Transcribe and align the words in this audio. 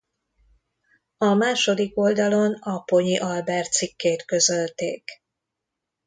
A 1.17 1.33
második 1.33 1.97
oldalon 1.97 2.53
Apponyi 2.53 3.17
Albert 3.19 3.71
cikkét 3.71 4.25
közölték. 4.25 5.21